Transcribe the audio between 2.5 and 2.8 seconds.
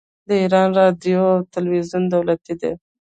دي.